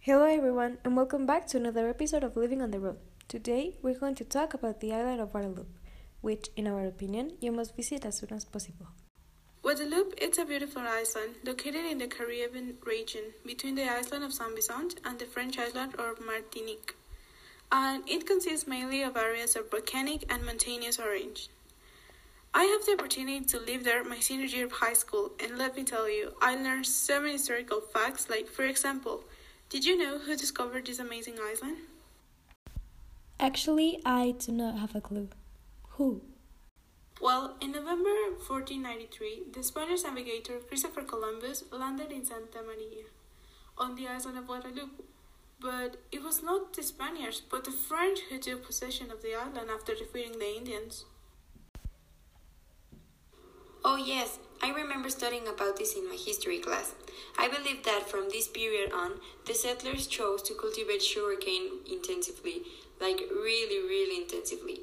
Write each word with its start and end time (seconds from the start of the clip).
Hello, 0.00 0.24
everyone, 0.24 0.78
and 0.84 0.96
welcome 0.96 1.26
back 1.26 1.48
to 1.48 1.56
another 1.56 1.88
episode 1.88 2.22
of 2.22 2.36
Living 2.36 2.62
on 2.62 2.70
the 2.70 2.78
Road. 2.78 2.98
Today, 3.26 3.74
we're 3.82 3.98
going 3.98 4.14
to 4.14 4.24
talk 4.24 4.54
about 4.54 4.80
the 4.80 4.94
island 4.94 5.20
of 5.20 5.32
Guadeloupe, 5.32 5.66
which, 6.20 6.50
in 6.56 6.68
our 6.68 6.86
opinion, 6.86 7.32
you 7.40 7.50
must 7.50 7.74
visit 7.74 8.06
as 8.06 8.18
soon 8.18 8.32
as 8.32 8.44
possible. 8.44 8.86
Guadeloupe 9.60 10.14
is 10.16 10.38
a 10.38 10.44
beautiful 10.44 10.82
island 10.82 11.34
located 11.44 11.84
in 11.84 11.98
the 11.98 12.06
Caribbean 12.06 12.76
region 12.86 13.22
between 13.44 13.74
the 13.74 13.90
island 13.90 14.22
of 14.22 14.32
Saint 14.32 14.54
Vincent 14.54 15.00
and 15.04 15.18
the 15.18 15.26
French 15.26 15.58
island 15.58 15.96
of 15.96 16.24
Martinique. 16.24 16.94
And 17.72 18.08
it 18.08 18.24
consists 18.24 18.68
mainly 18.68 19.02
of 19.02 19.16
areas 19.16 19.56
of 19.56 19.68
volcanic 19.68 20.24
and 20.32 20.46
mountainous 20.46 21.00
origin. 21.00 21.52
I 22.54 22.64
have 22.64 22.86
the 22.86 22.92
opportunity 22.92 23.44
to 23.46 23.58
live 23.58 23.82
there 23.82 24.04
my 24.04 24.20
senior 24.20 24.46
year 24.46 24.66
of 24.66 24.72
high 24.72 24.94
school, 24.94 25.32
and 25.42 25.58
let 25.58 25.76
me 25.76 25.82
tell 25.82 26.08
you, 26.08 26.34
I 26.40 26.54
learned 26.54 26.86
so 26.86 27.20
many 27.20 27.32
historical 27.32 27.80
facts, 27.80 28.30
like, 28.30 28.48
for 28.48 28.64
example, 28.64 29.24
did 29.70 29.84
you 29.84 29.98
know 29.98 30.18
who 30.18 30.34
discovered 30.34 30.86
this 30.86 30.98
amazing 30.98 31.36
island? 31.38 31.76
Actually, 33.38 34.00
I 34.04 34.34
do 34.38 34.50
not 34.50 34.78
have 34.78 34.94
a 34.94 35.00
clue. 35.00 35.28
Who? 35.90 36.22
Well, 37.20 37.56
in 37.60 37.72
November 37.72 38.14
1493, 38.38 39.52
the 39.52 39.62
Spanish 39.62 40.04
navigator 40.04 40.58
Christopher 40.58 41.02
Columbus 41.02 41.64
landed 41.70 42.12
in 42.12 42.24
Santa 42.24 42.62
Maria 42.62 43.04
on 43.76 43.94
the 43.94 44.08
island 44.08 44.38
of 44.38 44.46
Guadeloupe. 44.46 45.04
But 45.60 45.96
it 46.12 46.22
was 46.22 46.42
not 46.42 46.72
the 46.72 46.82
Spaniards, 46.82 47.40
but 47.40 47.64
the 47.64 47.72
French 47.72 48.20
who 48.30 48.38
took 48.38 48.64
possession 48.64 49.10
of 49.10 49.22
the 49.22 49.34
island 49.34 49.68
after 49.70 49.94
defeating 49.94 50.38
the 50.38 50.56
Indians. 50.56 51.04
Oh, 53.84 53.96
yes, 53.96 54.38
I 54.60 54.70
remember 54.70 55.08
studying 55.08 55.46
about 55.46 55.76
this 55.76 55.94
in 55.94 56.08
my 56.08 56.16
history 56.16 56.58
class. 56.58 56.94
I 57.38 57.48
believe 57.48 57.84
that 57.84 58.08
from 58.08 58.28
this 58.28 58.48
period 58.48 58.92
on, 58.92 59.20
the 59.46 59.54
settlers 59.54 60.08
chose 60.08 60.42
to 60.42 60.54
cultivate 60.54 61.02
sugarcane 61.02 61.78
intensively, 61.90 62.62
like 63.00 63.20
really, 63.30 63.78
really 63.78 64.22
intensively. 64.22 64.80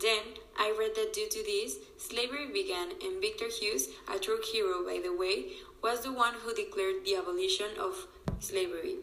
Then, 0.00 0.22
I 0.58 0.74
read 0.76 0.96
that 0.96 1.12
due 1.12 1.28
to 1.28 1.42
this, 1.44 1.76
slavery 1.98 2.48
began, 2.52 2.90
and 3.00 3.20
Victor 3.20 3.46
Hugues, 3.48 3.88
a 4.12 4.18
true 4.18 4.40
hero 4.52 4.84
by 4.84 5.00
the 5.02 5.16
way, 5.16 5.52
was 5.80 6.00
the 6.00 6.12
one 6.12 6.34
who 6.42 6.52
declared 6.52 7.04
the 7.04 7.14
abolition 7.14 7.78
of 7.78 8.08
slavery. 8.40 8.96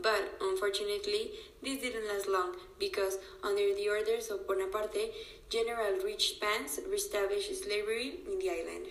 But 0.00 0.36
unfortunately, 0.40 1.30
this 1.62 1.80
didn't 1.80 2.08
last 2.08 2.28
long 2.28 2.56
because, 2.78 3.18
under 3.42 3.74
the 3.74 3.88
orders 3.88 4.30
of 4.30 4.46
Bonaparte, 4.46 5.12
General 5.48 5.98
Richepanse 6.04 6.80
reestablished 6.90 7.64
slavery 7.64 8.20
in 8.26 8.38
the 8.38 8.50
island. 8.50 8.86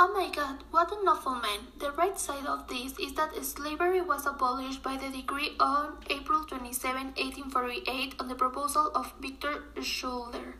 Oh 0.00 0.12
my 0.14 0.30
god, 0.32 0.62
what 0.70 0.92
an 0.92 1.08
awful 1.08 1.34
man. 1.34 1.66
The 1.80 1.90
right 1.92 2.18
side 2.18 2.46
of 2.46 2.68
this 2.68 2.96
is 3.00 3.14
that 3.14 3.34
slavery 3.44 4.00
was 4.00 4.26
abolished 4.26 4.82
by 4.82 4.96
the 4.96 5.10
decree 5.10 5.56
on 5.58 5.98
April 6.08 6.44
27, 6.44 7.18
1848, 7.18 8.14
on 8.20 8.28
the 8.28 8.36
proposal 8.36 8.92
of 8.94 9.12
Victor 9.20 9.64
Schoelcher. 9.80 10.54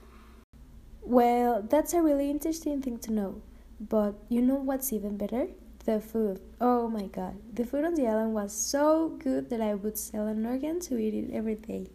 Well, 1.03 1.63
that's 1.63 1.95
a 1.95 2.03
really 2.03 2.29
interesting 2.31 2.83
thing 2.83 2.99
to 2.99 3.13
know. 3.13 3.43
But 3.81 4.15
you 4.29 4.43
know 4.43 4.57
what's 4.57 4.93
even 4.93 5.17
better? 5.17 5.47
The 5.89 6.03
food. 6.03 6.39
Oh 6.61 6.87
my 6.87 7.07
god. 7.07 7.39
The 7.55 7.65
food 7.65 7.87
on 7.87 7.95
the 7.95 8.07
island 8.07 8.35
was 8.35 8.53
so 8.53 9.09
good 9.09 9.49
that 9.49 9.63
I 9.63 9.73
would 9.73 9.97
sell 9.97 10.27
an 10.27 10.45
organ 10.45 10.81
to 10.81 10.99
eat 10.99 11.15
it 11.15 11.33
every 11.33 11.55
day. 11.55 11.87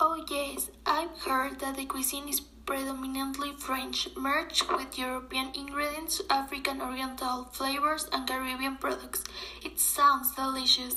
Oh 0.00 0.26
yes, 0.28 0.72
I've 0.84 1.16
heard 1.20 1.60
that 1.60 1.76
the 1.76 1.84
cuisine 1.84 2.28
is 2.28 2.40
predominantly 2.40 3.52
French, 3.52 4.08
merged 4.16 4.68
with 4.72 4.98
European 4.98 5.52
ingredients, 5.54 6.20
African 6.30 6.82
Oriental 6.82 7.44
flavors, 7.52 8.08
and 8.12 8.26
Caribbean 8.26 8.74
products. 8.78 9.22
It 9.64 9.78
sounds 9.78 10.34
delicious. 10.34 10.96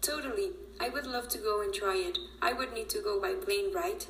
Totally. 0.00 0.50
I 0.80 0.88
would 0.88 1.06
love 1.06 1.28
to 1.28 1.38
go 1.38 1.62
and 1.62 1.72
try 1.72 1.96
it. 1.96 2.18
I 2.42 2.54
would 2.54 2.72
need 2.72 2.88
to 2.88 3.00
go 3.02 3.20
by 3.20 3.34
plane, 3.34 3.72
right? 3.72 4.04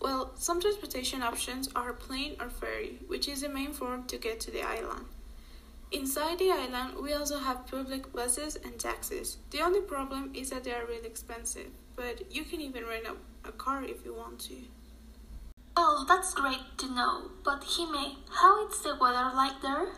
Well, 0.00 0.30
some 0.36 0.60
transportation 0.60 1.24
options 1.24 1.70
are 1.74 1.92
plane 1.92 2.36
or 2.38 2.48
ferry, 2.48 3.00
which 3.08 3.26
is 3.26 3.40
the 3.40 3.48
main 3.48 3.72
form 3.72 4.04
to 4.04 4.16
get 4.16 4.38
to 4.42 4.52
the 4.52 4.62
island. 4.62 5.06
Inside 5.90 6.38
the 6.38 6.50
island, 6.50 6.96
we 7.02 7.14
also 7.14 7.38
have 7.38 7.66
public 7.66 8.12
buses 8.12 8.56
and 8.56 8.78
taxis. 8.78 9.38
The 9.50 9.62
only 9.62 9.80
problem 9.80 10.32
is 10.34 10.50
that 10.50 10.64
they 10.64 10.72
are 10.72 10.84
really 10.86 11.06
expensive, 11.06 11.70
but 11.96 12.30
you 12.30 12.44
can 12.44 12.60
even 12.60 12.84
rent 12.84 13.06
a, 13.06 13.48
a 13.48 13.52
car 13.52 13.82
if 13.82 14.04
you 14.04 14.12
want 14.12 14.38
to. 14.40 14.56
Oh, 15.76 16.04
that's 16.06 16.34
great 16.34 16.76
to 16.78 16.94
know. 16.94 17.30
But 17.42 17.64
Hime, 17.64 18.16
how 18.28 18.68
is 18.68 18.80
the 18.82 18.96
weather 19.00 19.30
like 19.34 19.62
there? 19.62 19.88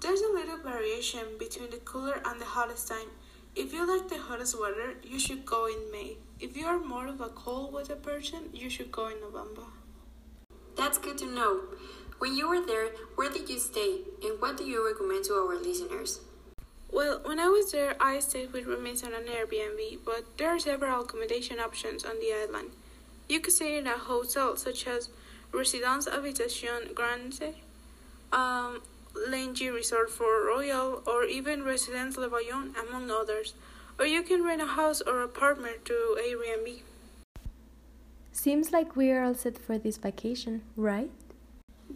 There's 0.00 0.20
a 0.20 0.32
little 0.32 0.58
variation 0.58 1.36
between 1.36 1.70
the 1.70 1.78
cooler 1.78 2.20
and 2.24 2.40
the 2.40 2.44
hottest 2.44 2.86
time. 2.86 3.08
If 3.56 3.72
you 3.72 3.84
like 3.84 4.08
the 4.08 4.18
hottest 4.18 4.60
weather, 4.60 4.94
you 5.02 5.18
should 5.18 5.44
go 5.44 5.66
in 5.66 5.90
May. 5.90 6.18
If 6.38 6.56
you 6.56 6.66
are 6.66 6.78
more 6.78 7.08
of 7.08 7.20
a 7.20 7.30
cold 7.30 7.72
weather 7.72 7.96
person, 7.96 8.50
you 8.52 8.70
should 8.70 8.92
go 8.92 9.08
in 9.08 9.20
November. 9.20 9.64
That's 10.76 10.98
good 10.98 11.18
to 11.18 11.26
know. 11.26 11.62
When 12.18 12.34
you 12.36 12.48
were 12.48 12.60
there, 12.60 12.88
where 13.14 13.30
did 13.30 13.48
you 13.48 13.60
stay, 13.60 14.00
and 14.24 14.40
what 14.40 14.56
do 14.56 14.64
you 14.64 14.84
recommend 14.84 15.24
to 15.26 15.34
our 15.34 15.56
listeners? 15.56 16.20
Well, 16.90 17.20
when 17.24 17.38
I 17.38 17.48
was 17.48 17.70
there, 17.70 17.94
I 18.00 18.18
stayed 18.18 18.52
with 18.52 18.66
roommates 18.66 19.04
on 19.04 19.14
an 19.14 19.26
Airbnb, 19.26 19.98
but 20.04 20.24
there 20.36 20.48
are 20.48 20.58
several 20.58 21.02
accommodation 21.02 21.60
options 21.60 22.04
on 22.04 22.18
the 22.18 22.32
island. 22.32 22.70
You 23.28 23.38
could 23.38 23.52
stay 23.52 23.78
in 23.78 23.86
a 23.86 23.98
hotel 23.98 24.56
such 24.56 24.86
as 24.88 25.10
Residence 25.52 26.08
Habitation 26.08 26.90
Grande, 26.94 27.54
um, 28.32 28.82
Langley 29.28 29.68
Resort 29.68 30.10
Fort 30.10 30.44
Royal, 30.44 31.02
or 31.06 31.24
even 31.24 31.62
Residence 31.62 32.16
Le 32.16 32.28
Vaillant, 32.28 32.74
among 32.88 33.10
others. 33.10 33.54
Or 33.98 34.06
you 34.06 34.22
can 34.22 34.44
rent 34.44 34.62
a 34.62 34.66
house 34.66 35.00
or 35.00 35.22
apartment 35.22 35.84
through 35.84 36.16
Airbnb. 36.16 36.80
Seems 38.32 38.72
like 38.72 38.96
we 38.96 39.10
are 39.12 39.22
all 39.22 39.34
set 39.34 39.58
for 39.58 39.78
this 39.78 39.98
vacation, 39.98 40.62
right? 40.76 41.10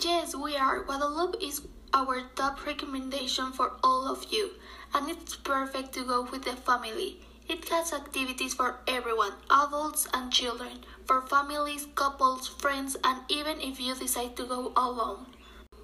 Yes, 0.00 0.34
we 0.34 0.56
are. 0.56 0.82
Guadeloupe 0.82 1.36
is 1.42 1.62
our 1.92 2.22
top 2.34 2.64
recommendation 2.66 3.52
for 3.52 3.72
all 3.84 4.08
of 4.08 4.32
you, 4.32 4.52
and 4.94 5.10
it's 5.10 5.36
perfect 5.36 5.92
to 5.94 6.04
go 6.04 6.22
with 6.22 6.44
the 6.44 6.56
family. 6.56 7.20
It 7.48 7.68
has 7.68 7.92
activities 7.92 8.54
for 8.54 8.76
everyone, 8.88 9.32
adults 9.50 10.08
and 10.14 10.32
children, 10.32 10.78
for 11.04 11.20
families, 11.22 11.86
couples, 11.94 12.48
friends, 12.48 12.96
and 13.04 13.20
even 13.28 13.60
if 13.60 13.78
you 13.80 13.94
decide 13.94 14.36
to 14.36 14.44
go 14.44 14.72
alone. 14.76 15.26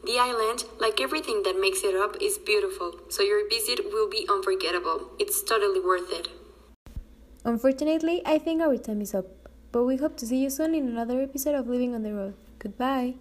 The 0.04 0.18
island, 0.18 0.64
like 0.80 1.00
everything 1.00 1.42
that 1.42 1.60
makes 1.60 1.82
it 1.82 1.94
up, 1.94 2.16
is 2.20 2.38
beautiful, 2.38 3.00
so 3.10 3.22
your 3.22 3.46
visit 3.50 3.84
will 3.92 4.08
be 4.08 4.26
unforgettable. 4.30 5.10
It's 5.18 5.42
totally 5.42 5.80
worth 5.80 6.10
it. 6.12 6.28
Unfortunately, 7.44 8.22
I 8.24 8.38
think 8.38 8.62
our 8.62 8.78
time 8.78 9.02
is 9.02 9.14
up, 9.14 9.26
but 9.70 9.84
we 9.84 9.96
hope 9.96 10.16
to 10.18 10.26
see 10.26 10.38
you 10.38 10.50
soon 10.50 10.74
in 10.74 10.88
another 10.88 11.20
episode 11.20 11.54
of 11.54 11.68
Living 11.68 11.94
on 11.94 12.02
the 12.02 12.14
Road. 12.14 12.34
Goodbye. 12.58 13.14